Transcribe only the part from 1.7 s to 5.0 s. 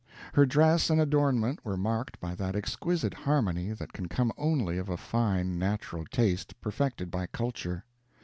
marked by that exquisite harmony that can come only of a